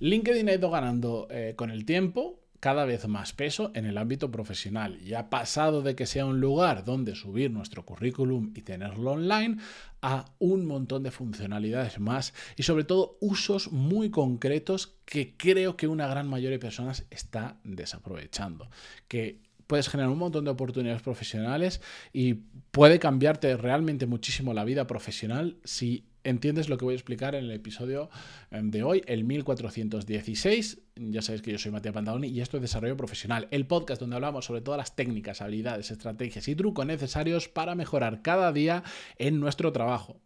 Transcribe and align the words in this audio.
LinkedIn 0.00 0.48
ha 0.48 0.54
ido 0.54 0.70
ganando 0.70 1.28
eh, 1.30 1.54
con 1.56 1.70
el 1.70 1.84
tiempo 1.84 2.40
cada 2.58 2.84
vez 2.84 3.06
más 3.08 3.32
peso 3.32 3.70
en 3.74 3.86
el 3.86 3.98
ámbito 3.98 4.30
profesional 4.30 4.98
y 5.02 5.14
ha 5.14 5.30
pasado 5.30 5.82
de 5.82 5.94
que 5.94 6.06
sea 6.06 6.26
un 6.26 6.40
lugar 6.40 6.84
donde 6.84 7.14
subir 7.14 7.50
nuestro 7.50 7.84
currículum 7.84 8.52
y 8.54 8.62
tenerlo 8.62 9.12
online 9.12 9.56
a 10.02 10.26
un 10.38 10.66
montón 10.66 11.02
de 11.02 11.10
funcionalidades 11.10 12.00
más 12.00 12.34
y 12.56 12.62
sobre 12.62 12.84
todo 12.84 13.16
usos 13.20 13.72
muy 13.72 14.10
concretos 14.10 14.98
que 15.04 15.36
creo 15.36 15.76
que 15.76 15.86
una 15.86 16.06
gran 16.06 16.28
mayoría 16.28 16.56
de 16.56 16.58
personas 16.58 17.06
está 17.10 17.58
desaprovechando. 17.64 18.70
Que 19.08 19.40
puedes 19.66 19.88
generar 19.88 20.10
un 20.10 20.18
montón 20.18 20.44
de 20.44 20.50
oportunidades 20.50 21.00
profesionales 21.00 21.80
y 22.12 22.34
puede 22.72 22.98
cambiarte 22.98 23.56
realmente 23.56 24.06
muchísimo 24.06 24.52
la 24.52 24.64
vida 24.64 24.86
profesional 24.86 25.58
si 25.64 26.09
entiendes 26.24 26.68
lo 26.68 26.78
que 26.78 26.84
voy 26.84 26.92
a 26.92 26.96
explicar 26.96 27.34
en 27.34 27.44
el 27.44 27.50
episodio 27.50 28.10
em, 28.50 28.70
de 28.70 28.82
hoy, 28.82 29.02
el 29.06 29.24
1416. 29.24 30.78
Ya 30.96 31.22
sabéis 31.22 31.42
que 31.42 31.52
yo 31.52 31.58
soy 31.58 31.72
Matías 31.72 31.94
Pantaloni 31.94 32.28
y 32.28 32.40
esto 32.40 32.56
es 32.56 32.62
Desarrollo 32.62 32.96
Profesional, 32.96 33.48
el 33.50 33.66
podcast 33.66 34.00
donde 34.00 34.16
hablamos 34.16 34.44
sobre 34.44 34.60
todas 34.60 34.78
las 34.78 34.96
técnicas, 34.96 35.40
habilidades, 35.40 35.90
estrategias 35.90 36.48
y 36.48 36.54
trucos 36.54 36.86
necesarios 36.86 37.48
para 37.48 37.74
mejorar 37.74 38.22
cada 38.22 38.52
día 38.52 38.82
en 39.16 39.40
nuestro 39.40 39.72
trabajo. 39.72 40.20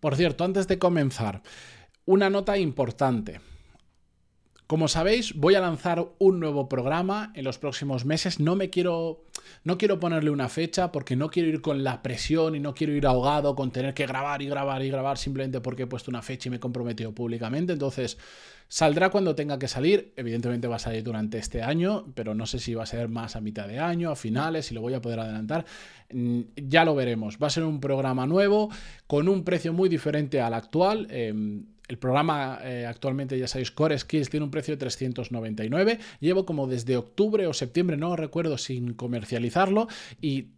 Por 0.00 0.16
cierto, 0.16 0.44
antes 0.44 0.66
de 0.66 0.78
comenzar, 0.78 1.42
una 2.04 2.28
nota 2.28 2.58
importante. 2.58 3.40
Como 4.72 4.88
sabéis, 4.88 5.34
voy 5.34 5.54
a 5.54 5.60
lanzar 5.60 6.02
un 6.18 6.40
nuevo 6.40 6.66
programa 6.66 7.30
en 7.34 7.44
los 7.44 7.58
próximos 7.58 8.06
meses. 8.06 8.40
No 8.40 8.56
me 8.56 8.70
quiero 8.70 9.26
no 9.64 9.76
quiero 9.76 10.00
ponerle 10.00 10.30
una 10.30 10.48
fecha 10.48 10.90
porque 10.92 11.14
no 11.14 11.28
quiero 11.28 11.50
ir 11.50 11.60
con 11.60 11.84
la 11.84 12.00
presión 12.00 12.56
y 12.56 12.60
no 12.60 12.72
quiero 12.72 12.94
ir 12.94 13.06
ahogado 13.06 13.54
con 13.54 13.70
tener 13.70 13.92
que 13.92 14.06
grabar 14.06 14.40
y 14.40 14.46
grabar 14.46 14.82
y 14.82 14.88
grabar 14.88 15.18
simplemente 15.18 15.60
porque 15.60 15.82
he 15.82 15.86
puesto 15.86 16.10
una 16.10 16.22
fecha 16.22 16.48
y 16.48 16.50
me 16.50 16.56
he 16.56 16.60
comprometido 16.60 17.14
públicamente. 17.14 17.74
Entonces, 17.74 18.16
saldrá 18.66 19.10
cuando 19.10 19.34
tenga 19.34 19.58
que 19.58 19.68
salir. 19.68 20.14
Evidentemente 20.16 20.68
va 20.68 20.76
a 20.76 20.78
salir 20.78 21.04
durante 21.04 21.36
este 21.36 21.62
año, 21.62 22.06
pero 22.14 22.34
no 22.34 22.46
sé 22.46 22.58
si 22.58 22.72
va 22.72 22.84
a 22.84 22.86
ser 22.86 23.10
más 23.10 23.36
a 23.36 23.42
mitad 23.42 23.68
de 23.68 23.78
año, 23.78 24.10
a 24.10 24.16
finales, 24.16 24.64
si 24.64 24.74
lo 24.74 24.80
voy 24.80 24.94
a 24.94 25.02
poder 25.02 25.20
adelantar. 25.20 25.66
Mm, 26.10 26.40
ya 26.56 26.86
lo 26.86 26.94
veremos. 26.94 27.36
Va 27.36 27.48
a 27.48 27.50
ser 27.50 27.64
un 27.64 27.78
programa 27.78 28.26
nuevo 28.26 28.70
con 29.06 29.28
un 29.28 29.44
precio 29.44 29.74
muy 29.74 29.90
diferente 29.90 30.40
al 30.40 30.54
actual. 30.54 31.08
Em, 31.10 31.66
el 31.88 31.98
programa 31.98 32.60
eh, 32.62 32.86
actualmente, 32.86 33.38
ya 33.38 33.48
sabéis, 33.48 33.70
Core 33.70 33.98
Skills 33.98 34.30
tiene 34.30 34.44
un 34.44 34.50
precio 34.50 34.74
de 34.74 34.78
399. 34.78 35.98
Llevo 36.20 36.46
como 36.46 36.66
desde 36.66 36.96
octubre 36.96 37.46
o 37.46 37.52
septiembre, 37.52 37.96
no 37.96 38.16
recuerdo, 38.16 38.56
sin 38.58 38.94
comercializarlo 38.94 39.88
y 40.20 40.48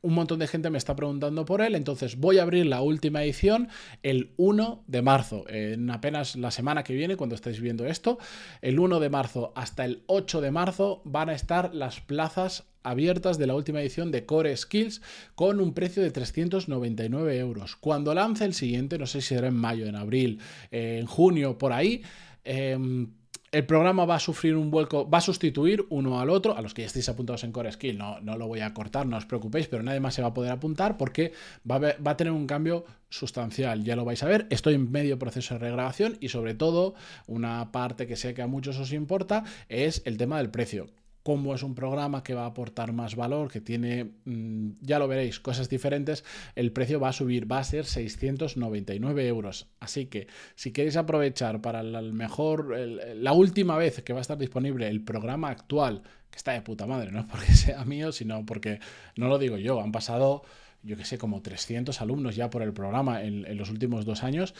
un 0.00 0.14
montón 0.14 0.38
de 0.38 0.46
gente 0.46 0.70
me 0.70 0.78
está 0.78 0.94
preguntando 0.94 1.44
por 1.44 1.60
él, 1.60 1.74
entonces 1.74 2.16
voy 2.16 2.38
a 2.38 2.42
abrir 2.42 2.66
la 2.66 2.80
última 2.82 3.24
edición 3.24 3.68
el 4.02 4.32
1 4.36 4.84
de 4.86 5.02
marzo, 5.02 5.44
en 5.48 5.90
apenas 5.90 6.36
la 6.36 6.50
semana 6.50 6.84
que 6.84 6.94
viene, 6.94 7.16
cuando 7.16 7.34
estáis 7.34 7.60
viendo 7.60 7.84
esto, 7.84 8.18
el 8.62 8.78
1 8.78 9.00
de 9.00 9.10
marzo 9.10 9.52
hasta 9.56 9.84
el 9.84 10.04
8 10.06 10.40
de 10.40 10.50
marzo 10.52 11.02
van 11.04 11.30
a 11.30 11.34
estar 11.34 11.74
las 11.74 12.00
plazas 12.00 12.67
abiertas 12.82 13.38
de 13.38 13.46
la 13.46 13.54
última 13.54 13.80
edición 13.80 14.10
de 14.10 14.26
Core 14.26 14.56
Skills 14.56 15.02
con 15.34 15.60
un 15.60 15.74
precio 15.74 16.02
de 16.02 16.10
399 16.10 17.38
euros. 17.38 17.76
Cuando 17.76 18.14
lance 18.14 18.44
el 18.44 18.54
siguiente, 18.54 18.98
no 18.98 19.06
sé 19.06 19.20
si 19.20 19.28
será 19.28 19.48
en 19.48 19.56
mayo, 19.56 19.86
en 19.86 19.96
abril, 19.96 20.40
en 20.70 21.06
junio, 21.06 21.58
por 21.58 21.72
ahí, 21.72 22.02
em, 22.44 23.08
el 23.50 23.64
programa 23.64 24.04
va 24.04 24.16
a 24.16 24.20
sufrir 24.20 24.56
un 24.56 24.70
vuelco, 24.70 25.08
va 25.08 25.18
a 25.18 25.22
sustituir 25.22 25.86
uno 25.88 26.20
al 26.20 26.28
otro, 26.28 26.56
a 26.56 26.60
los 26.60 26.74
que 26.74 26.82
ya 26.82 26.86
estéis 26.86 27.08
apuntados 27.08 27.44
en 27.44 27.52
Core 27.52 27.72
Skill, 27.72 27.96
no, 27.96 28.20
no 28.20 28.36
lo 28.36 28.46
voy 28.46 28.60
a 28.60 28.74
cortar, 28.74 29.06
no 29.06 29.16
os 29.16 29.24
preocupéis, 29.24 29.68
pero 29.68 29.82
nadie 29.82 30.00
más 30.00 30.14
se 30.14 30.22
va 30.22 30.28
a 30.28 30.34
poder 30.34 30.52
apuntar 30.52 30.98
porque 30.98 31.32
va 31.68 31.76
a, 31.76 31.80
va 31.80 32.10
a 32.10 32.16
tener 32.16 32.32
un 32.32 32.46
cambio 32.46 32.84
sustancial, 33.08 33.84
ya 33.84 33.96
lo 33.96 34.04
vais 34.04 34.22
a 34.22 34.26
ver, 34.26 34.46
estoy 34.50 34.74
en 34.74 34.90
medio 34.90 35.18
proceso 35.18 35.54
de 35.54 35.60
regrabación 35.60 36.18
y 36.20 36.28
sobre 36.28 36.54
todo 36.54 36.94
una 37.26 37.72
parte 37.72 38.06
que 38.06 38.16
sé 38.16 38.34
que 38.34 38.42
a 38.42 38.46
muchos 38.46 38.78
os 38.78 38.92
importa 38.92 39.44
es 39.70 40.02
el 40.04 40.18
tema 40.18 40.36
del 40.38 40.50
precio 40.50 40.88
cómo 41.28 41.54
es 41.54 41.62
un 41.62 41.74
programa 41.74 42.22
que 42.22 42.32
va 42.32 42.44
a 42.44 42.46
aportar 42.46 42.94
más 42.94 43.14
valor, 43.14 43.50
que 43.52 43.60
tiene, 43.60 44.12
mm, 44.24 44.78
ya 44.80 44.98
lo 44.98 45.06
veréis, 45.08 45.40
cosas 45.40 45.68
diferentes, 45.68 46.24
el 46.54 46.72
precio 46.72 46.98
va 47.00 47.10
a 47.10 47.12
subir, 47.12 47.52
va 47.52 47.58
a 47.58 47.64
ser 47.64 47.84
699 47.84 49.28
euros. 49.28 49.68
Así 49.78 50.06
que 50.06 50.26
si 50.54 50.72
queréis 50.72 50.96
aprovechar 50.96 51.60
para 51.60 51.80
el 51.80 52.14
mejor, 52.14 52.74
la 53.14 53.34
última 53.34 53.76
vez 53.76 54.00
que 54.02 54.14
va 54.14 54.20
a 54.20 54.22
estar 54.22 54.38
disponible 54.38 54.88
el 54.88 55.04
programa 55.04 55.50
actual, 55.50 56.00
que 56.30 56.38
está 56.38 56.52
de 56.52 56.62
puta 56.62 56.86
madre, 56.86 57.12
no 57.12 57.20
es 57.20 57.26
porque 57.26 57.52
sea 57.52 57.84
mío, 57.84 58.10
sino 58.10 58.46
porque, 58.46 58.80
no 59.18 59.28
lo 59.28 59.36
digo 59.36 59.58
yo, 59.58 59.82
han 59.82 59.92
pasado 59.92 60.44
yo 60.82 60.96
que 60.96 61.04
sé, 61.04 61.18
como 61.18 61.42
300 61.42 62.00
alumnos 62.00 62.36
ya 62.36 62.48
por 62.48 62.62
el 62.62 62.72
programa 62.72 63.22
en, 63.22 63.54
los 63.58 63.68
últimos 63.68 64.06
dos 64.06 64.24
años. 64.24 64.54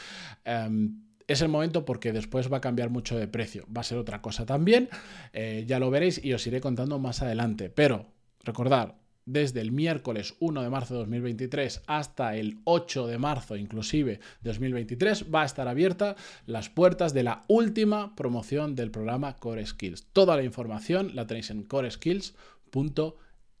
Em, 0.45 1.08
es 1.29 1.41
el 1.41 1.47
momento 1.47 1.85
porque 1.85 2.11
después 2.11 2.51
va 2.51 2.57
a 2.57 2.61
cambiar 2.61 2.89
mucho 2.89 3.17
de 3.17 3.27
precio. 3.27 3.65
Va 3.75 3.81
a 3.81 3.83
ser 3.83 3.99
otra 3.99 4.21
cosa 4.21 4.45
también. 4.45 4.89
Eh, 5.31 5.63
ya 5.67 5.79
lo 5.79 5.91
veréis 5.91 6.23
y 6.23 6.33
os 6.33 6.45
iré 6.47 6.59
contando 6.59 6.97
más 6.97 7.21
adelante. 7.21 7.69
Pero 7.69 8.07
recordad, 8.43 8.95
desde 9.25 9.61
el 9.61 9.71
miércoles 9.71 10.33
1 10.39 10.63
de 10.63 10.69
marzo 10.71 10.95
de 10.95 11.01
2023 11.01 11.83
hasta 11.85 12.35
el 12.35 12.57
8 12.63 13.05
de 13.05 13.19
marzo 13.19 13.55
inclusive 13.55 14.19
de 14.41 14.49
2023 14.49 15.25
va 15.33 15.43
a 15.43 15.45
estar 15.45 15.67
abierta 15.67 16.15
las 16.47 16.69
puertas 16.69 17.13
de 17.13 17.21
la 17.21 17.43
última 17.47 18.15
promoción 18.15 18.75
del 18.75 18.89
programa 18.89 19.35
Core 19.35 19.67
Skills. 19.67 20.07
Toda 20.13 20.35
la 20.35 20.43
información 20.43 21.11
la 21.13 21.27
tenéis 21.27 21.51
en 21.51 21.61
coreskills.com 21.61 23.13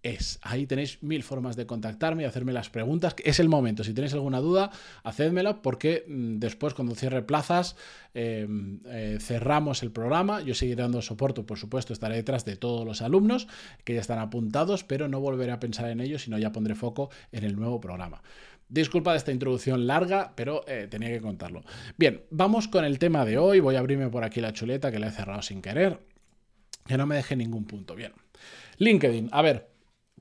es. 0.03 0.39
Ahí 0.41 0.65
tenéis 0.65 1.01
mil 1.03 1.23
formas 1.23 1.55
de 1.55 1.65
contactarme 1.65 2.23
y 2.23 2.25
hacerme 2.25 2.53
las 2.53 2.69
preguntas. 2.69 3.15
Es 3.23 3.39
el 3.39 3.49
momento. 3.49 3.83
Si 3.83 3.93
tenéis 3.93 4.13
alguna 4.13 4.39
duda, 4.39 4.71
hacedmela 5.03 5.61
porque 5.61 6.05
mm, 6.07 6.39
después 6.39 6.73
cuando 6.73 6.95
cierre 6.95 7.21
plazas 7.21 7.75
em, 8.13 8.79
eh, 8.85 9.17
cerramos 9.19 9.83
el 9.83 9.91
programa. 9.91 10.41
Yo 10.41 10.53
seguiré 10.53 10.81
dando 10.81 11.01
soporte, 11.01 11.43
por 11.43 11.57
supuesto, 11.57 11.93
estaré 11.93 12.15
detrás 12.15 12.45
de 12.45 12.55
todos 12.55 12.85
los 12.85 13.01
alumnos 13.01 13.47
que 13.83 13.93
ya 13.93 14.01
están 14.01 14.19
apuntados, 14.19 14.83
pero 14.83 15.07
no 15.07 15.19
volveré 15.19 15.51
a 15.51 15.59
pensar 15.59 15.89
en 15.89 15.99
ellos, 15.99 16.23
sino 16.23 16.37
ya 16.37 16.51
pondré 16.51 16.75
foco 16.75 17.09
en 17.31 17.43
el 17.43 17.55
nuevo 17.55 17.79
programa. 17.79 18.21
Disculpa 18.69 19.11
de 19.11 19.17
esta 19.17 19.31
introducción 19.31 19.87
larga, 19.87 20.33
pero 20.35 20.63
eh, 20.67 20.87
tenía 20.87 21.09
que 21.09 21.21
contarlo. 21.21 21.63
Bien, 21.97 22.21
vamos 22.29 22.67
con 22.67 22.85
el 22.85 22.99
tema 22.99 23.25
de 23.25 23.39
hoy. 23.39 23.59
Voy 23.59 23.75
a 23.75 23.79
abrirme 23.79 24.09
por 24.09 24.23
aquí 24.23 24.41
la 24.41 24.53
chuleta 24.53 24.91
que 24.91 24.99
la 24.99 25.07
he 25.07 25.11
cerrado 25.11 25.41
sin 25.41 25.63
querer. 25.63 25.99
Que 26.85 26.95
no 26.95 27.07
me 27.07 27.15
deje 27.15 27.35
ningún 27.35 27.65
punto. 27.65 27.95
Bien. 27.95 28.13
LinkedIn. 28.77 29.29
A 29.31 29.41
ver, 29.41 29.69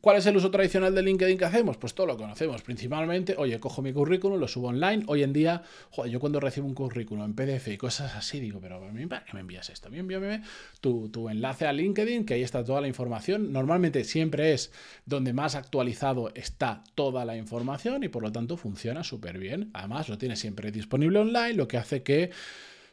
¿Cuál 0.00 0.19
es 0.19 0.26
el 0.26 0.36
uso 0.36 0.50
tradicional 0.50 0.94
de 0.94 1.03
LinkedIn 1.03 1.38
que 1.38 1.44
hacemos? 1.44 1.76
Pues 1.76 1.94
todo 1.94 2.06
lo 2.06 2.16
conocemos. 2.16 2.62
Principalmente, 2.62 3.34
oye, 3.36 3.59
cojo 3.59 3.82
mi 3.82 3.92
currículum, 3.92 4.38
lo 4.38 4.47
subo 4.47 4.69
online. 4.69 5.04
Hoy 5.06 5.22
en 5.22 5.32
día, 5.32 5.62
yo 6.09 6.20
cuando 6.20 6.41
recibo 6.41 6.66
un 6.66 6.75
currículum 6.75 7.25
en 7.25 7.34
PDF 7.34 7.69
y 7.69 7.76
cosas 7.76 8.14
así, 8.14 8.41
digo, 8.41 8.60
pero 8.60 8.81
¿para 9.08 9.25
qué 9.25 9.32
me 9.34 9.41
envías 9.41 9.70
esto? 9.70 9.88
Envíame 9.92 10.42
tu, 10.81 11.08
tu 11.08 11.28
enlace 11.28 11.66
a 11.66 11.72
LinkedIn, 11.72 12.25
que 12.25 12.34
ahí 12.34 12.42
está 12.42 12.64
toda 12.64 12.81
la 12.81 12.88
información. 12.88 13.53
Normalmente 13.53 14.04
siempre 14.04 14.53
es 14.53 14.72
donde 15.06 15.32
más 15.32 15.54
actualizado 15.54 16.32
está 16.34 16.84
toda 16.94 17.25
la 17.25 17.37
información 17.37 18.04
y 18.04 18.08
por 18.08 18.22
lo 18.22 18.31
tanto 18.31 18.56
funciona 18.56 19.03
súper 19.03 19.38
bien. 19.38 19.70
Además, 19.72 20.08
lo 20.08 20.19
tienes 20.19 20.38
siempre 20.38 20.70
disponible 20.70 21.19
online, 21.19 21.54
lo 21.54 21.66
que 21.66 21.76
hace 21.76 22.03
que 22.03 22.31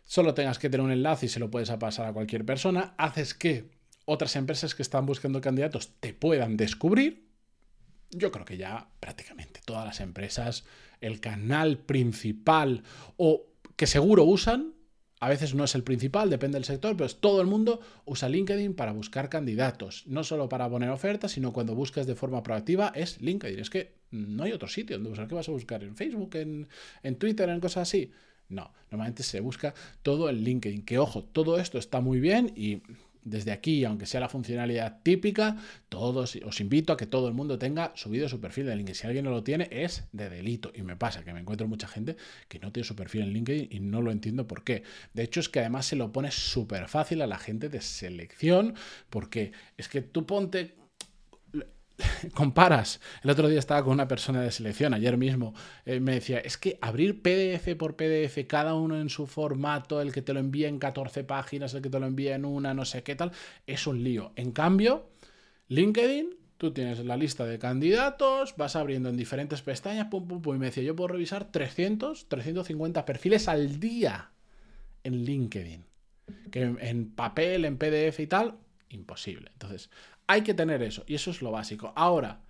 solo 0.05 0.33
tengas 0.33 0.59
que 0.59 0.69
tener 0.69 0.85
un 0.85 0.91
enlace 0.91 1.25
y 1.25 1.29
se 1.29 1.39
lo 1.39 1.51
puedes 1.51 1.69
pasar 1.71 2.05
a 2.05 2.13
cualquier 2.13 2.45
persona. 2.45 2.93
Haces 2.97 3.33
que 3.33 3.65
otras 4.05 4.35
empresas 4.35 4.75
que 4.75 4.81
están 4.81 5.05
buscando 5.05 5.41
candidatos 5.41 5.91
te 5.99 6.13
puedan 6.13 6.57
descubrir, 6.57 7.25
yo 8.11 8.31
creo 8.31 8.45
que 8.45 8.57
ya 8.57 8.89
prácticamente 8.99 9.61
todas 9.65 9.85
las 9.85 9.99
empresas, 9.99 10.63
el 11.01 11.19
canal 11.19 11.79
principal 11.79 12.83
o 13.17 13.47
que 13.75 13.87
seguro 13.87 14.23
usan, 14.23 14.73
a 15.19 15.29
veces 15.29 15.55
no 15.55 15.63
es 15.63 15.75
el 15.75 15.83
principal, 15.83 16.29
depende 16.29 16.57
del 16.57 16.65
sector, 16.65 16.95
pero 16.95 17.09
todo 17.09 17.41
el 17.41 17.47
mundo 17.47 17.79
usa 18.05 18.29
LinkedIn 18.29 18.75
para 18.75 18.91
buscar 18.91 19.29
candidatos, 19.29 20.03
no 20.07 20.23
solo 20.23 20.49
para 20.49 20.69
poner 20.69 20.89
ofertas, 20.89 21.31
sino 21.31 21.53
cuando 21.53 21.73
buscas 21.73 22.05
de 22.05 22.15
forma 22.15 22.43
proactiva 22.43 22.91
es 22.93 23.21
LinkedIn. 23.21 23.59
Es 23.59 23.69
que 23.69 23.95
no 24.11 24.43
hay 24.43 24.51
otro 24.51 24.67
sitio 24.67 24.97
donde 24.97 25.09
buscar. 25.09 25.27
¿Qué 25.27 25.35
vas 25.35 25.49
a 25.49 25.51
buscar? 25.51 25.83
¿En 25.83 25.95
Facebook? 25.95 26.35
¿En, 26.35 26.67
en 27.01 27.15
Twitter? 27.15 27.49
¿En 27.49 27.59
cosas 27.59 27.89
así? 27.89 28.11
No, 28.49 28.71
normalmente 28.91 29.23
se 29.23 29.39
busca 29.39 29.73
todo 30.03 30.29
en 30.29 30.43
LinkedIn. 30.43 30.83
Que 30.83 30.99
ojo, 30.99 31.23
todo 31.23 31.59
esto 31.59 31.79
está 31.79 32.01
muy 32.01 32.19
bien 32.19 32.53
y 32.55 32.83
desde 33.25 33.51
aquí, 33.51 33.83
aunque 33.83 34.05
sea 34.05 34.21
la 34.21 34.29
funcionalidad 34.29 34.99
típica, 35.03 35.57
todos 35.89 36.37
os 36.45 36.61
invito 36.61 36.93
a 36.93 36.97
que 36.97 37.07
todo 37.07 37.27
el 37.27 37.33
mundo 37.33 37.59
tenga 37.59 37.91
subido 37.95 38.29
su 38.29 38.39
perfil 38.39 38.67
de 38.67 38.75
LinkedIn. 38.75 38.95
Si 38.95 39.07
alguien 39.07 39.25
no 39.25 39.31
lo 39.31 39.43
tiene, 39.43 39.67
es 39.71 40.07
de 40.13 40.29
delito. 40.29 40.71
Y 40.73 40.83
me 40.83 40.95
pasa 40.95 41.25
que 41.25 41.33
me 41.33 41.39
encuentro 41.39 41.67
mucha 41.67 41.87
gente 41.87 42.15
que 42.47 42.59
no 42.59 42.71
tiene 42.71 42.87
su 42.87 42.95
perfil 42.95 43.23
en 43.23 43.33
LinkedIn 43.33 43.67
y 43.71 43.79
no 43.79 44.01
lo 44.01 44.11
entiendo 44.11 44.47
por 44.47 44.63
qué. 44.63 44.83
De 45.13 45.23
hecho, 45.23 45.39
es 45.39 45.49
que 45.49 45.59
además 45.59 45.87
se 45.87 45.95
lo 45.95 46.11
pone 46.11 46.31
súper 46.31 46.87
fácil 46.87 47.21
a 47.21 47.27
la 47.27 47.39
gente 47.39 47.67
de 47.67 47.81
selección, 47.81 48.75
porque 49.09 49.51
es 49.77 49.89
que 49.89 50.01
tú 50.01 50.25
ponte 50.25 50.75
comparas. 52.33 52.99
El 53.23 53.29
otro 53.29 53.47
día 53.47 53.59
estaba 53.59 53.83
con 53.83 53.93
una 53.93 54.07
persona 54.07 54.41
de 54.41 54.51
selección, 54.51 54.93
ayer 54.93 55.17
mismo, 55.17 55.53
eh, 55.85 55.99
me 55.99 56.13
decía, 56.13 56.39
es 56.39 56.57
que 56.57 56.77
abrir 56.81 57.21
PDF 57.21 57.75
por 57.77 57.95
PDF, 57.95 58.45
cada 58.47 58.73
uno 58.75 58.99
en 58.99 59.09
su 59.09 59.27
formato, 59.27 60.01
el 60.01 60.11
que 60.11 60.21
te 60.21 60.33
lo 60.33 60.39
envía 60.39 60.67
en 60.67 60.79
14 60.79 61.23
páginas, 61.23 61.73
el 61.73 61.81
que 61.81 61.89
te 61.89 61.99
lo 61.99 62.05
envía 62.05 62.35
en 62.35 62.45
una, 62.45 62.73
no 62.73 62.85
sé 62.85 63.03
qué 63.03 63.15
tal, 63.15 63.31
es 63.67 63.87
un 63.87 64.03
lío. 64.03 64.31
En 64.35 64.51
cambio, 64.51 65.09
LinkedIn, 65.67 66.35
tú 66.57 66.71
tienes 66.71 67.03
la 67.03 67.17
lista 67.17 67.45
de 67.45 67.59
candidatos, 67.59 68.55
vas 68.57 68.75
abriendo 68.75 69.09
en 69.09 69.17
diferentes 69.17 69.61
pestañas, 69.61 70.07
pum, 70.07 70.27
pum, 70.27 70.41
pum, 70.41 70.55
y 70.55 70.59
me 70.59 70.65
decía, 70.67 70.83
yo 70.83 70.95
puedo 70.95 71.09
revisar 71.09 71.51
300, 71.51 72.27
350 72.29 73.05
perfiles 73.05 73.47
al 73.47 73.79
día 73.79 74.31
en 75.03 75.23
LinkedIn. 75.23 75.85
Que 76.51 76.63
en 76.63 77.11
papel, 77.11 77.65
en 77.65 77.77
PDF 77.77 78.19
y 78.19 78.27
tal, 78.27 78.57
imposible. 78.89 79.51
Entonces, 79.53 79.89
hay 80.27 80.41
que 80.41 80.53
tener 80.53 80.81
eso, 80.83 81.03
y 81.07 81.15
eso 81.15 81.31
es 81.31 81.41
lo 81.41 81.51
básico. 81.51 81.93
Ahora, 81.95 82.41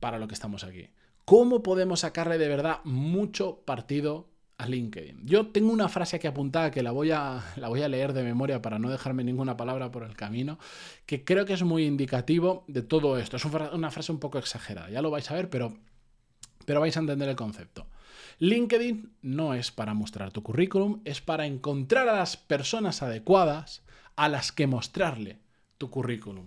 para 0.00 0.18
lo 0.18 0.28
que 0.28 0.34
estamos 0.34 0.64
aquí, 0.64 0.90
¿cómo 1.24 1.62
podemos 1.62 2.00
sacarle 2.00 2.38
de 2.38 2.48
verdad 2.48 2.80
mucho 2.84 3.62
partido 3.64 4.28
a 4.58 4.66
LinkedIn? 4.66 5.26
Yo 5.26 5.48
tengo 5.48 5.72
una 5.72 5.88
frase 5.88 6.16
aquí 6.16 6.26
apuntada 6.26 6.70
que 6.70 6.82
la 6.82 6.92
voy 6.92 7.10
a, 7.10 7.42
la 7.56 7.68
voy 7.68 7.82
a 7.82 7.88
leer 7.88 8.12
de 8.12 8.22
memoria 8.22 8.62
para 8.62 8.78
no 8.78 8.90
dejarme 8.90 9.24
ninguna 9.24 9.56
palabra 9.56 9.90
por 9.90 10.04
el 10.04 10.16
camino, 10.16 10.58
que 11.06 11.24
creo 11.24 11.44
que 11.44 11.54
es 11.54 11.62
muy 11.62 11.86
indicativo 11.86 12.64
de 12.68 12.82
todo 12.82 13.18
esto. 13.18 13.36
Es 13.36 13.44
una 13.44 13.90
frase 13.90 14.12
un 14.12 14.20
poco 14.20 14.38
exagerada, 14.38 14.90
ya 14.90 15.02
lo 15.02 15.10
vais 15.10 15.30
a 15.30 15.34
ver, 15.34 15.50
pero, 15.50 15.74
pero 16.64 16.80
vais 16.80 16.96
a 16.96 17.00
entender 17.00 17.28
el 17.28 17.36
concepto. 17.36 17.86
LinkedIn 18.38 19.16
no 19.22 19.54
es 19.54 19.70
para 19.70 19.94
mostrar 19.94 20.32
tu 20.32 20.42
currículum, 20.42 21.00
es 21.04 21.20
para 21.20 21.46
encontrar 21.46 22.08
a 22.08 22.16
las 22.16 22.36
personas 22.36 23.02
adecuadas 23.02 23.82
a 24.16 24.28
las 24.28 24.52
que 24.52 24.66
mostrarle 24.66 25.43
currículum. 25.90 26.46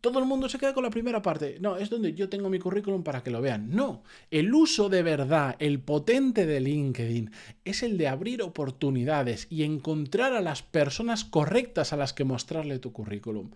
Todo 0.00 0.18
el 0.18 0.26
mundo 0.26 0.50
se 0.50 0.58
queda 0.58 0.74
con 0.74 0.84
la 0.84 0.90
primera 0.90 1.22
parte. 1.22 1.56
No, 1.60 1.78
es 1.78 1.88
donde 1.88 2.12
yo 2.12 2.28
tengo 2.28 2.50
mi 2.50 2.58
currículum 2.58 3.02
para 3.02 3.22
que 3.22 3.30
lo 3.30 3.40
vean. 3.40 3.70
No, 3.70 4.02
el 4.30 4.52
uso 4.54 4.90
de 4.90 5.02
verdad, 5.02 5.56
el 5.58 5.80
potente 5.80 6.44
de 6.44 6.60
LinkedIn, 6.60 7.30
es 7.64 7.82
el 7.82 7.96
de 7.96 8.08
abrir 8.08 8.42
oportunidades 8.42 9.46
y 9.48 9.62
encontrar 9.62 10.34
a 10.34 10.42
las 10.42 10.62
personas 10.62 11.24
correctas 11.24 11.94
a 11.94 11.96
las 11.96 12.12
que 12.12 12.24
mostrarle 12.24 12.78
tu 12.78 12.92
currículum. 12.92 13.52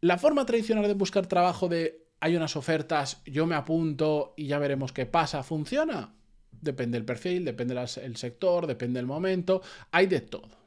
La 0.00 0.16
forma 0.16 0.46
tradicional 0.46 0.86
de 0.86 0.94
buscar 0.94 1.26
trabajo 1.26 1.68
de 1.68 2.08
hay 2.20 2.34
unas 2.34 2.56
ofertas, 2.56 3.20
yo 3.26 3.46
me 3.46 3.54
apunto 3.54 4.34
y 4.36 4.46
ya 4.46 4.58
veremos 4.58 4.92
qué 4.92 5.06
pasa, 5.06 5.42
¿funciona? 5.42 6.14
Depende 6.50 6.98
del 6.98 7.04
perfil, 7.04 7.44
depende 7.44 7.74
del 7.74 8.16
sector, 8.16 8.66
depende 8.66 8.98
del 8.98 9.06
momento, 9.06 9.62
hay 9.92 10.06
de 10.06 10.22
todo. 10.22 10.57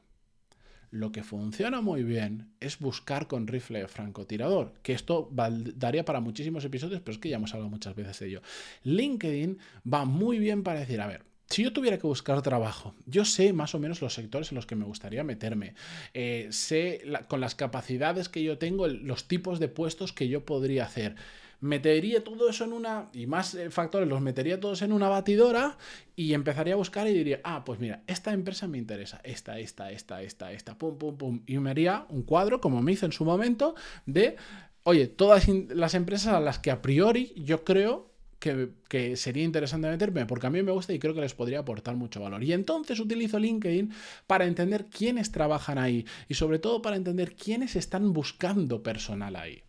Lo 0.91 1.13
que 1.13 1.23
funciona 1.23 1.79
muy 1.79 2.03
bien 2.03 2.49
es 2.59 2.77
buscar 2.77 3.27
con 3.27 3.47
rifle 3.47 3.87
francotirador, 3.87 4.73
que 4.83 4.91
esto 4.91 5.29
daría 5.31 6.03
para 6.03 6.19
muchísimos 6.19 6.65
episodios, 6.65 6.99
pero 6.99 7.13
es 7.13 7.17
que 7.17 7.29
ya 7.29 7.37
hemos 7.37 7.53
hablado 7.53 7.69
muchas 7.69 7.95
veces 7.95 8.19
de 8.19 8.27
ello. 8.27 8.41
LinkedIn 8.83 9.57
va 9.91 10.03
muy 10.03 10.37
bien 10.37 10.63
para 10.63 10.81
decir, 10.81 10.99
a 10.99 11.07
ver, 11.07 11.23
si 11.51 11.63
yo 11.63 11.71
tuviera 11.71 11.97
que 11.97 12.07
buscar 12.07 12.41
trabajo, 12.41 12.93
yo 13.05 13.23
sé 13.23 13.53
más 13.53 13.73
o 13.73 13.79
menos 13.79 14.01
los 14.01 14.13
sectores 14.13 14.51
en 14.51 14.55
los 14.55 14.65
que 14.65 14.75
me 14.75 14.85
gustaría 14.85 15.23
meterme, 15.23 15.75
eh, 16.13 16.47
sé 16.51 17.03
con 17.29 17.39
las 17.39 17.55
capacidades 17.55 18.27
que 18.27 18.43
yo 18.43 18.57
tengo, 18.57 18.87
los 18.87 19.29
tipos 19.29 19.59
de 19.59 19.69
puestos 19.69 20.11
que 20.11 20.27
yo 20.27 20.45
podría 20.45 20.85
hacer 20.85 21.15
metería 21.61 22.23
todo 22.23 22.49
eso 22.49 22.63
en 22.65 22.73
una, 22.73 23.09
y 23.13 23.27
más 23.27 23.53
eh, 23.53 23.69
factores, 23.69 24.09
los 24.09 24.19
metería 24.19 24.59
todos 24.59 24.81
en 24.81 24.91
una 24.91 25.07
batidora 25.07 25.77
y 26.15 26.33
empezaría 26.33 26.73
a 26.73 26.77
buscar 26.77 27.07
y 27.07 27.13
diría, 27.13 27.39
ah, 27.43 27.63
pues 27.63 27.79
mira, 27.79 28.01
esta 28.07 28.33
empresa 28.33 28.67
me 28.67 28.79
interesa, 28.79 29.21
esta, 29.23 29.59
esta, 29.59 29.91
esta, 29.91 30.23
esta, 30.23 30.51
esta, 30.51 30.77
pum, 30.77 30.97
pum, 30.97 31.17
pum. 31.17 31.41
Y 31.45 31.59
me 31.59 31.69
haría 31.69 32.05
un 32.09 32.23
cuadro, 32.23 32.59
como 32.59 32.81
me 32.81 32.91
hizo 32.91 33.05
en 33.05 33.11
su 33.11 33.23
momento, 33.25 33.75
de, 34.07 34.35
oye, 34.83 35.07
todas 35.07 35.47
las 35.47 35.93
empresas 35.93 36.33
a 36.33 36.39
las 36.39 36.57
que 36.59 36.71
a 36.71 36.81
priori 36.81 37.31
yo 37.37 37.63
creo 37.63 38.11
que, 38.39 38.69
que, 38.89 39.15
sería 39.15 39.43
interesante 39.43 39.87
meterme 39.87 40.25
porque 40.25 40.47
a 40.47 40.49
mí 40.49 40.63
me 40.63 40.71
gusta 40.71 40.93
y 40.93 40.99
creo 40.99 41.13
que 41.13 41.21
les 41.21 41.35
podría 41.35 41.59
aportar 41.59 41.95
mucho 41.95 42.19
valor. 42.21 42.43
Y 42.43 42.53
entonces 42.53 42.99
utilizo 42.99 43.37
LinkedIn 43.37 43.91
para 44.25 44.45
entender 44.45 44.87
quiénes 44.87 45.31
trabajan 45.31 45.77
ahí 45.77 46.07
y 46.27 46.33
sobre 46.33 46.57
todo 46.57 46.81
para 46.81 46.95
entender 46.95 47.35
quiénes 47.35 47.75
están 47.75 48.13
buscando 48.13 48.81
personal 48.81 49.35
ahí 49.35 49.61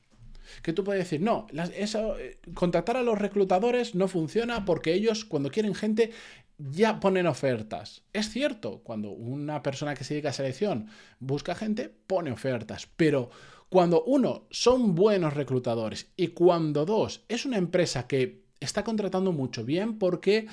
que 0.62 0.72
tú 0.72 0.84
puedes 0.84 1.04
decir, 1.04 1.20
no, 1.20 1.46
eso, 1.76 2.18
eh, 2.18 2.38
contactar 2.54 2.96
a 2.96 3.02
los 3.02 3.18
reclutadores 3.18 3.94
no 3.94 4.08
funciona 4.08 4.64
porque 4.64 4.92
ellos 4.94 5.24
cuando 5.24 5.50
quieren 5.50 5.74
gente 5.74 6.10
ya 6.58 7.00
ponen 7.00 7.26
ofertas. 7.26 8.02
Es 8.12 8.30
cierto, 8.30 8.82
cuando 8.82 9.10
una 9.10 9.62
persona 9.62 9.94
que 9.94 10.04
se 10.04 10.14
dedica 10.14 10.30
a 10.30 10.32
selección 10.32 10.88
busca 11.18 11.54
gente, 11.54 11.88
pone 11.88 12.30
ofertas, 12.30 12.88
pero 12.96 13.30
cuando 13.68 14.04
uno 14.04 14.46
son 14.50 14.94
buenos 14.94 15.34
reclutadores 15.34 16.12
y 16.16 16.28
cuando 16.28 16.84
dos 16.84 17.24
es 17.28 17.46
una 17.46 17.56
empresa 17.56 18.06
que 18.06 18.42
está 18.60 18.84
contratando 18.84 19.32
mucho, 19.32 19.64
bien 19.64 19.98
porque 19.98 20.46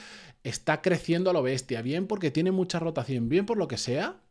está 0.43 0.81
creciendo 0.81 1.29
a 1.29 1.33
lo 1.33 1.43
bestia, 1.43 1.81
bien 1.81 2.07
porque 2.07 2.31
tiene 2.31 2.51
mucha 2.51 2.79
rotación, 2.79 3.29
bien 3.29 3.45
por 3.45 3.57
lo 3.57 3.67
que 3.67 3.77
sea, 3.77 4.21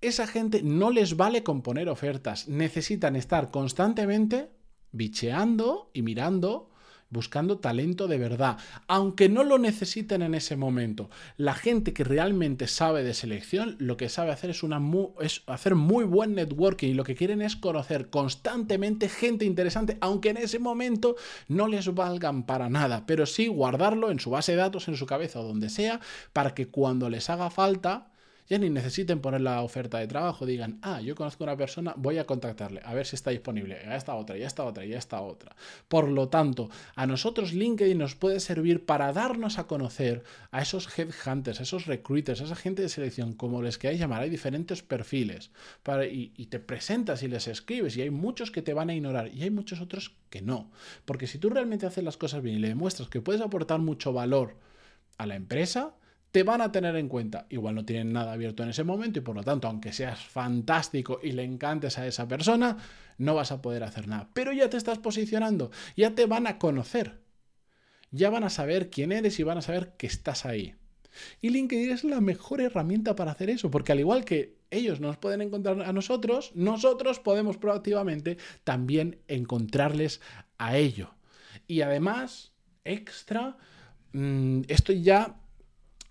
esa 0.00 0.26
gente 0.26 0.62
no 0.62 0.90
les 0.90 1.16
vale 1.16 1.42
con 1.42 1.62
poner 1.62 1.88
ofertas, 1.88 2.48
necesitan 2.48 3.16
estar 3.16 3.50
constantemente 3.50 4.50
bicheando 4.92 5.90
y 5.92 6.02
mirando 6.02 6.70
buscando 7.10 7.58
talento 7.58 8.08
de 8.08 8.18
verdad, 8.18 8.56
aunque 8.86 9.28
no 9.28 9.42
lo 9.44 9.58
necesiten 9.58 10.22
en 10.22 10.34
ese 10.34 10.56
momento. 10.56 11.10
La 11.36 11.54
gente 11.54 11.92
que 11.92 12.04
realmente 12.04 12.68
sabe 12.68 13.02
de 13.02 13.14
selección, 13.14 13.76
lo 13.78 13.96
que 13.96 14.08
sabe 14.08 14.30
hacer 14.30 14.50
es, 14.50 14.62
una 14.62 14.80
es 15.20 15.42
hacer 15.46 15.74
muy 15.74 16.04
buen 16.04 16.34
networking 16.34 16.88
y 16.88 16.94
lo 16.94 17.04
que 17.04 17.16
quieren 17.16 17.42
es 17.42 17.56
conocer 17.56 18.10
constantemente 18.10 19.08
gente 19.08 19.44
interesante, 19.44 19.98
aunque 20.00 20.30
en 20.30 20.38
ese 20.38 20.60
momento 20.60 21.16
no 21.48 21.66
les 21.66 21.92
valgan 21.92 22.44
para 22.44 22.70
nada, 22.70 23.04
pero 23.06 23.26
sí 23.26 23.48
guardarlo 23.48 24.10
en 24.10 24.20
su 24.20 24.30
base 24.30 24.52
de 24.52 24.58
datos, 24.58 24.88
en 24.88 24.96
su 24.96 25.06
cabeza 25.06 25.40
o 25.40 25.44
donde 25.44 25.68
sea, 25.68 26.00
para 26.32 26.54
que 26.54 26.68
cuando 26.68 27.10
les 27.10 27.28
haga 27.28 27.50
falta 27.50 28.09
ya 28.50 28.58
ni 28.58 28.68
necesiten 28.68 29.20
poner 29.20 29.40
la 29.42 29.62
oferta 29.62 29.98
de 29.98 30.08
trabajo, 30.08 30.44
digan, 30.44 30.80
ah, 30.82 31.00
yo 31.00 31.14
conozco 31.14 31.44
a 31.44 31.46
una 31.46 31.56
persona, 31.56 31.94
voy 31.96 32.18
a 32.18 32.26
contactarle, 32.26 32.80
a 32.84 32.92
ver 32.94 33.06
si 33.06 33.14
está 33.14 33.30
disponible, 33.30 33.76
a 33.76 33.94
esta 33.94 34.16
otra, 34.16 34.36
y 34.36 34.42
a 34.42 34.48
esta 34.48 34.64
otra, 34.64 34.84
y 34.84 34.92
a 34.92 34.98
esta 34.98 35.20
otra. 35.20 35.54
Por 35.86 36.08
lo 36.08 36.28
tanto, 36.28 36.68
a 36.96 37.06
nosotros 37.06 37.52
LinkedIn 37.52 37.96
nos 37.96 38.16
puede 38.16 38.40
servir 38.40 38.84
para 38.84 39.12
darnos 39.12 39.60
a 39.60 39.68
conocer 39.68 40.24
a 40.50 40.62
esos 40.62 40.88
headhunters, 40.98 41.60
a 41.60 41.62
esos 41.62 41.86
recruiters, 41.86 42.40
a 42.40 42.44
esa 42.44 42.56
gente 42.56 42.82
de 42.82 42.88
selección, 42.88 43.34
como 43.34 43.62
les 43.62 43.78
queráis 43.78 44.00
llamar, 44.00 44.22
hay 44.22 44.30
diferentes 44.30 44.82
perfiles, 44.82 45.52
para, 45.84 46.06
y, 46.06 46.32
y 46.36 46.46
te 46.46 46.58
presentas 46.58 47.22
y 47.22 47.28
les 47.28 47.46
escribes, 47.46 47.96
y 47.96 48.02
hay 48.02 48.10
muchos 48.10 48.50
que 48.50 48.62
te 48.62 48.74
van 48.74 48.90
a 48.90 48.94
ignorar, 48.96 49.32
y 49.32 49.44
hay 49.44 49.50
muchos 49.50 49.80
otros 49.80 50.16
que 50.28 50.42
no. 50.42 50.72
Porque 51.04 51.28
si 51.28 51.38
tú 51.38 51.50
realmente 51.50 51.86
haces 51.86 52.02
las 52.02 52.16
cosas 52.16 52.42
bien 52.42 52.56
y 52.56 52.58
le 52.58 52.68
demuestras 52.68 53.08
que 53.08 53.20
puedes 53.20 53.42
aportar 53.42 53.78
mucho 53.78 54.12
valor 54.12 54.56
a 55.18 55.26
la 55.26 55.36
empresa, 55.36 55.94
te 56.32 56.42
van 56.42 56.60
a 56.60 56.72
tener 56.72 56.96
en 56.96 57.08
cuenta. 57.08 57.46
Igual 57.50 57.74
no 57.74 57.84
tienen 57.84 58.12
nada 58.12 58.32
abierto 58.32 58.62
en 58.62 58.70
ese 58.70 58.84
momento 58.84 59.18
y 59.18 59.22
por 59.22 59.36
lo 59.36 59.42
tanto, 59.42 59.68
aunque 59.68 59.92
seas 59.92 60.20
fantástico 60.20 61.20
y 61.22 61.32
le 61.32 61.44
encantes 61.44 61.98
a 61.98 62.06
esa 62.06 62.28
persona, 62.28 62.76
no 63.18 63.34
vas 63.34 63.52
a 63.52 63.60
poder 63.60 63.82
hacer 63.82 64.08
nada. 64.08 64.30
Pero 64.32 64.52
ya 64.52 64.70
te 64.70 64.76
estás 64.76 64.98
posicionando, 64.98 65.70
ya 65.96 66.14
te 66.14 66.26
van 66.26 66.46
a 66.46 66.58
conocer, 66.58 67.20
ya 68.10 68.30
van 68.30 68.44
a 68.44 68.50
saber 68.50 68.90
quién 68.90 69.12
eres 69.12 69.38
y 69.40 69.42
van 69.42 69.58
a 69.58 69.62
saber 69.62 69.94
que 69.96 70.06
estás 70.06 70.46
ahí. 70.46 70.74
Y 71.40 71.50
LinkedIn 71.50 71.90
es 71.90 72.04
la 72.04 72.20
mejor 72.20 72.60
herramienta 72.60 73.16
para 73.16 73.32
hacer 73.32 73.50
eso, 73.50 73.70
porque 73.70 73.92
al 73.92 74.00
igual 74.00 74.24
que 74.24 74.60
ellos 74.70 75.00
nos 75.00 75.16
pueden 75.16 75.42
encontrar 75.42 75.82
a 75.82 75.92
nosotros, 75.92 76.52
nosotros 76.54 77.18
podemos 77.18 77.56
proactivamente 77.56 78.38
también 78.62 79.18
encontrarles 79.26 80.20
a 80.58 80.76
ello. 80.76 81.14
Y 81.66 81.80
además, 81.80 82.52
extra, 82.84 83.56
mm, 84.12 84.62
esto 84.68 84.92
ya 84.92 85.39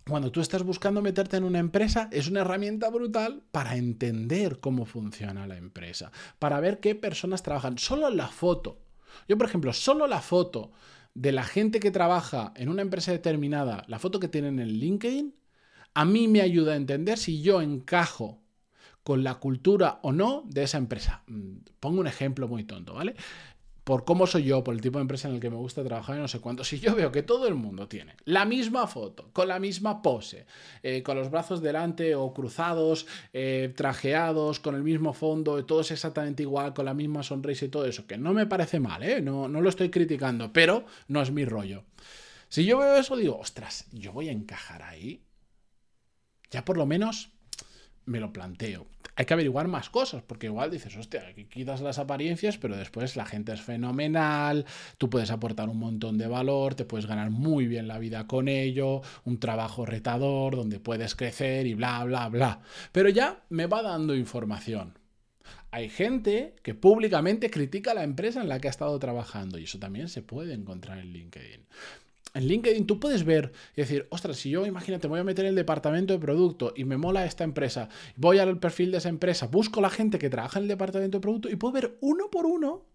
cuando 0.08 0.32
tú 0.32 0.42
estás 0.42 0.64
buscando 0.64 1.02
meterte 1.02 1.38
en 1.38 1.44
una 1.44 1.60
empresa, 1.60 2.10
es 2.12 2.28
una 2.28 2.42
herramienta 2.42 2.90
brutal 2.90 3.44
para 3.52 3.76
entender 3.76 4.60
cómo 4.60 4.86
funciona 4.86 5.48
la 5.48 5.58
empresa, 5.58 6.12
para 6.40 6.60
ver 6.60 6.80
qué 6.80 6.96
personas 6.96 7.44
trabajan. 7.44 7.78
Solo 7.78 8.10
la 8.10 8.28
foto. 8.28 8.80
Yo, 9.28 9.38
por 9.38 9.48
ejemplo, 9.48 9.74
solo 9.74 10.08
la 10.08 10.22
foto 10.22 10.72
de 11.14 11.32
la 11.32 11.44
gente 11.44 11.80
que 11.80 11.92
trabaja 11.92 12.54
en 12.56 12.70
una 12.70 12.82
empresa 12.82 13.12
determinada, 13.12 13.84
la 13.88 14.00
foto 14.00 14.20
que 14.20 14.28
tienen 14.28 14.60
en 14.60 14.70
LinkedIn, 14.70 15.36
a 15.94 16.06
mí 16.06 16.28
me 16.28 16.42
ayuda 16.42 16.74
a 16.74 16.78
entender 16.78 17.18
si 17.18 17.42
yo 17.42 17.62
encajo 17.62 18.42
con 19.04 19.24
la 19.24 19.36
cultura 19.36 20.00
o 20.04 20.12
no 20.12 20.44
de 20.48 20.64
esa 20.64 20.78
empresa. 20.78 21.24
Mm, 21.28 21.58
pongo 21.80 22.00
un 22.00 22.08
ejemplo 22.08 22.48
muy 22.48 22.64
tonto, 22.64 22.94
¿vale? 22.94 23.16
Por 23.90 24.06
cómo 24.06 24.28
soy 24.28 24.44
yo, 24.44 24.64
por 24.64 24.76
el 24.76 24.82
tipo 24.82 25.00
de 25.00 25.02
empresa 25.02 25.30
en 25.30 25.34
el 25.34 25.40
que 25.40 25.50
me 25.50 25.56
gusta 25.56 25.84
trabajar 25.84 26.16
y 26.16 26.20
no 26.20 26.28
sé 26.28 26.40
cuánto, 26.40 26.64
si 26.64 26.80
yo 26.80 26.94
veo 26.94 27.12
que 27.12 27.24
todo 27.24 27.48
el 27.48 27.56
mundo 27.56 27.88
tiene 27.88 28.16
la 28.26 28.46
misma 28.46 28.86
foto, 28.86 29.32
con 29.34 29.48
la 29.48 29.58
misma 29.58 30.04
pose, 30.04 30.46
eh, 30.84 31.02
con 31.02 31.18
los 31.18 31.32
brazos 31.32 31.60
delante 31.60 32.14
o 32.14 32.32
cruzados, 32.32 33.08
eh, 33.34 33.74
trajeados, 33.76 34.60
con 34.60 34.76
el 34.76 34.84
mismo 34.84 35.12
fondo, 35.14 35.66
todo 35.66 35.82
es 35.82 35.90
exactamente 35.90 36.44
igual, 36.44 36.76
con 36.76 36.86
la 36.86 36.94
misma 36.94 37.24
sonrisa 37.24 37.66
y 37.66 37.70
todo 37.70 37.88
eso, 37.88 38.06
que 38.06 38.16
no 38.16 38.32
me 38.32 38.46
parece 38.46 38.80
mal, 38.80 39.02
¿eh? 39.02 39.22
no, 39.22 39.48
no 39.48 39.60
lo 39.60 39.70
estoy 39.70 39.90
criticando, 39.90 40.54
pero 40.54 40.86
no 41.08 41.24
es 41.24 41.32
mi 41.32 41.44
rollo. 41.44 41.84
Si 42.48 42.66
yo 42.66 42.78
veo 42.78 42.96
eso, 42.96 43.16
digo, 43.16 43.40
ostras, 43.40 43.88
yo 43.92 44.14
voy 44.14 44.30
a 44.30 44.34
encajar 44.34 44.84
ahí. 44.84 45.24
Ya 46.52 46.64
por 46.64 46.78
lo 46.78 46.86
menos 46.86 47.32
me 48.06 48.20
lo 48.20 48.32
planteo 48.32 48.86
hay 49.20 49.26
que 49.26 49.34
averiguar 49.34 49.68
más 49.68 49.90
cosas, 49.90 50.24
porque 50.26 50.46
igual 50.46 50.72
dices, 50.72 50.96
hostia, 50.96 51.28
aquí 51.28 51.44
quitas 51.44 51.82
las 51.82 52.00
apariencias, 52.00 52.58
pero 52.58 52.78
después 52.78 53.18
la 53.18 53.26
gente 53.26 53.52
es 53.52 53.60
fenomenal, 53.60 54.66
tú 54.98 55.10
puedes 55.10 55.30
aportar 55.30 55.68
un 55.68 55.78
montón 55.78 56.18
de 56.18 56.26
valor, 56.26 56.74
te 56.74 56.86
puedes 56.86 57.06
ganar 57.06 57.30
muy 57.30 57.68
bien 57.68 57.90
la 57.90 58.00
vida 58.00 58.28
con 58.28 58.48
ello, 58.48 59.02
un 59.26 59.38
trabajo 59.38 59.86
retador 59.86 60.56
donde 60.56 60.80
puedes 60.80 61.16
crecer 61.16 61.68
y 61.68 61.74
bla, 61.74 62.02
bla, 62.06 62.30
bla. 62.30 62.62
Pero 62.94 63.10
ya 63.10 63.44
me 63.50 63.66
va 63.66 63.82
dando 63.82 64.16
información. 64.16 64.98
Hay 65.70 65.90
gente 65.90 66.56
que 66.64 66.74
públicamente 66.74 67.50
critica 67.50 67.94
la 67.94 68.04
empresa 68.04 68.40
en 68.40 68.48
la 68.48 68.62
que 68.62 68.70
ha 68.70 68.72
estado 68.72 68.98
trabajando 69.00 69.60
y 69.60 69.66
eso 69.66 69.80
también 69.80 70.08
se 70.08 70.22
puede 70.22 70.54
encontrar 70.54 70.98
en 70.98 71.12
LinkedIn. 71.12 71.68
En 72.34 72.48
LinkedIn 72.48 72.86
tú 72.86 73.00
puedes 73.00 73.24
ver 73.24 73.52
y 73.76 73.82
decir, 73.82 74.08
ostras, 74.10 74.38
si 74.38 74.50
yo 74.50 74.66
imagínate, 74.66 75.08
voy 75.08 75.20
a 75.20 75.24
meter 75.24 75.46
el 75.46 75.56
departamento 75.56 76.14
de 76.14 76.20
producto 76.20 76.74
y 76.76 76.84
me 76.86 76.98
mola 76.98 77.26
esta 77.26 77.44
empresa, 77.44 77.90
voy 78.16 78.40
al 78.40 78.60
perfil 78.60 78.92
de 78.92 78.98
esa 78.98 79.10
empresa, 79.10 79.48
busco 79.48 79.82
la 79.82 79.90
gente 79.90 80.20
que 80.20 80.30
trabaja 80.30 80.60
en 80.60 80.64
el 80.64 80.70
departamento 80.70 81.18
de 81.18 81.22
producto 81.22 81.50
y 81.50 81.56
puedo 81.56 81.74
ver 81.74 81.98
uno 82.02 82.30
por 82.30 82.46
uno 82.46 82.86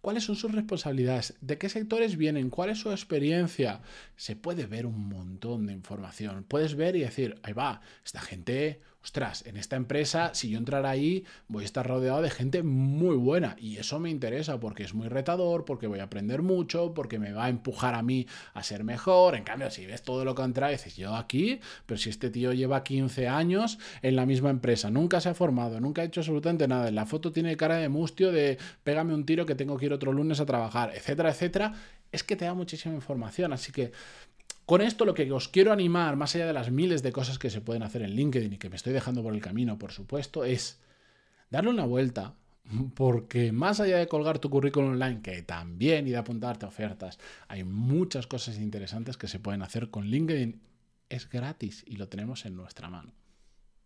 cuáles 0.00 0.24
son 0.24 0.36
sus 0.36 0.52
responsabilidades, 0.52 1.34
de 1.40 1.58
qué 1.58 1.68
sectores 1.68 2.16
vienen, 2.16 2.50
cuál 2.50 2.70
es 2.70 2.78
su 2.78 2.90
experiencia. 2.90 3.80
Se 4.16 4.36
puede 4.36 4.66
ver 4.66 4.86
un 4.86 5.08
montón 5.08 5.66
de 5.66 5.72
información. 5.72 6.44
Puedes 6.44 6.76
ver 6.76 6.96
y 6.96 7.00
decir, 7.00 7.38
ahí 7.42 7.52
va, 7.52 7.80
esta 8.04 8.20
gente 8.20 8.80
ostras, 9.08 9.42
en 9.46 9.56
esta 9.56 9.74
empresa, 9.76 10.32
si 10.34 10.50
yo 10.50 10.58
entrar 10.58 10.84
ahí, 10.84 11.24
voy 11.48 11.62
a 11.62 11.64
estar 11.64 11.86
rodeado 11.86 12.20
de 12.20 12.28
gente 12.28 12.62
muy 12.62 13.16
buena. 13.16 13.56
Y 13.58 13.78
eso 13.78 13.98
me 13.98 14.10
interesa 14.10 14.60
porque 14.60 14.82
es 14.82 14.92
muy 14.92 15.08
retador, 15.08 15.64
porque 15.64 15.86
voy 15.86 16.00
a 16.00 16.02
aprender 16.04 16.42
mucho, 16.42 16.92
porque 16.92 17.18
me 17.18 17.32
va 17.32 17.46
a 17.46 17.48
empujar 17.48 17.94
a 17.94 18.02
mí 18.02 18.26
a 18.52 18.62
ser 18.62 18.84
mejor. 18.84 19.34
En 19.34 19.44
cambio, 19.44 19.70
si 19.70 19.86
ves 19.86 20.02
todo 20.02 20.26
lo 20.26 20.34
contrario, 20.34 20.76
dices, 20.76 20.94
yo 20.96 21.16
aquí, 21.16 21.58
pero 21.86 21.96
si 21.96 22.10
este 22.10 22.28
tío 22.28 22.52
lleva 22.52 22.84
15 22.84 23.28
años 23.28 23.78
en 24.02 24.14
la 24.14 24.26
misma 24.26 24.50
empresa, 24.50 24.90
nunca 24.90 25.22
se 25.22 25.30
ha 25.30 25.34
formado, 25.34 25.80
nunca 25.80 26.02
ha 26.02 26.04
hecho 26.04 26.20
absolutamente 26.20 26.68
nada. 26.68 26.88
En 26.88 26.94
la 26.94 27.06
foto 27.06 27.32
tiene 27.32 27.56
cara 27.56 27.76
de 27.76 27.88
mustio, 27.88 28.30
de 28.30 28.58
pégame 28.84 29.14
un 29.14 29.24
tiro 29.24 29.46
que 29.46 29.54
tengo 29.54 29.78
que 29.78 29.86
ir 29.86 29.92
otro 29.94 30.12
lunes 30.12 30.38
a 30.38 30.44
trabajar, 30.44 30.92
etcétera, 30.94 31.30
etcétera. 31.30 31.72
Es 32.12 32.22
que 32.24 32.36
te 32.36 32.44
da 32.44 32.52
muchísima 32.52 32.94
información. 32.94 33.54
Así 33.54 33.72
que 33.72 33.90
con 34.68 34.82
esto 34.82 35.06
lo 35.06 35.14
que 35.14 35.32
os 35.32 35.48
quiero 35.48 35.72
animar, 35.72 36.16
más 36.16 36.34
allá 36.34 36.46
de 36.46 36.52
las 36.52 36.70
miles 36.70 37.02
de 37.02 37.10
cosas 37.10 37.38
que 37.38 37.48
se 37.48 37.62
pueden 37.62 37.82
hacer 37.82 38.02
en 38.02 38.10
LinkedIn 38.10 38.52
y 38.52 38.58
que 38.58 38.68
me 38.68 38.76
estoy 38.76 38.92
dejando 38.92 39.22
por 39.22 39.32
el 39.32 39.40
camino, 39.40 39.78
por 39.78 39.92
supuesto, 39.92 40.44
es 40.44 40.78
darle 41.48 41.70
una 41.70 41.86
vuelta, 41.86 42.34
porque 42.94 43.50
más 43.50 43.80
allá 43.80 43.96
de 43.96 44.08
colgar 44.08 44.40
tu 44.40 44.50
currículum 44.50 44.90
online, 44.90 45.22
que 45.22 45.40
también 45.40 46.06
y 46.06 46.10
de 46.10 46.18
apuntarte 46.18 46.66
a 46.66 46.68
ofertas, 46.68 47.18
hay 47.48 47.64
muchas 47.64 48.26
cosas 48.26 48.58
interesantes 48.58 49.16
que 49.16 49.26
se 49.26 49.40
pueden 49.40 49.62
hacer 49.62 49.88
con 49.88 50.04
LinkedIn. 50.04 50.60
Es 51.08 51.30
gratis 51.30 51.82
y 51.86 51.96
lo 51.96 52.10
tenemos 52.10 52.44
en 52.44 52.54
nuestra 52.54 52.90
mano. 52.90 53.14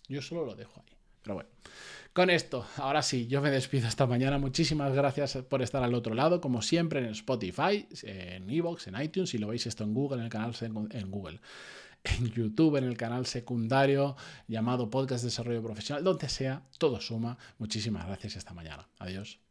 Yo 0.09 0.21
solo 0.21 0.45
lo 0.45 0.57
dejo 0.57 0.83
ahí. 0.85 0.97
Pero 1.23 1.35
bueno, 1.35 1.51
con 2.13 2.29
esto, 2.29 2.67
ahora 2.77 3.01
sí, 3.01 3.27
yo 3.27 3.41
me 3.41 3.51
despido 3.51 3.89
esta 3.89 4.07
mañana. 4.07 4.39
Muchísimas 4.39 4.93
gracias 4.93 5.39
por 5.49 5.63
estar 5.63 5.83
al 5.83 5.95
otro 5.95 6.15
lado, 6.15 6.41
como 6.41 6.61
siempre 6.61 7.01
en 7.01 7.07
Spotify, 7.07 7.87
en 8.03 8.51
Evox, 8.51 8.89
en 8.89 9.01
iTunes, 9.01 9.31
si 9.31 9.39
lo 9.39 9.49
veis 9.49 9.67
esto 9.67 9.85
en 9.85 9.95
Google, 9.95 10.19
en 10.19 10.25
el 10.25 10.31
canal 10.31 10.55
en 10.61 11.11
Google, 11.11 11.41
en 12.05 12.31
YouTube, 12.33 12.77
en 12.77 12.85
el 12.85 12.97
canal 12.97 13.27
secundario 13.27 14.17
llamado 14.47 14.91
Podcast 14.91 15.25
Desarrollo 15.25 15.63
Profesional, 15.63 16.05
donde 16.05 16.29
sea, 16.29 16.63
todo 16.79 17.01
suma. 17.01 17.39
Muchísimas 17.59 18.07
gracias 18.07 18.37
esta 18.37 18.53
mañana. 18.53 18.89
Adiós. 18.99 19.43